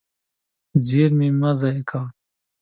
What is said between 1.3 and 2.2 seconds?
مه ضایع کوه.